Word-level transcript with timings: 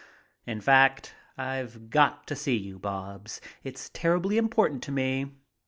In 0.47 0.61
fact 0.61 1.13
I've 1.37 1.91
got 1.91 2.25
to 2.25 2.35
see 2.35 2.57
you, 2.57 2.79
Bobs. 2.79 3.39
It's 3.63 3.89
terribly 3.89 4.39
important 4.39 4.81
to 4.85 4.91
me. 4.91 5.27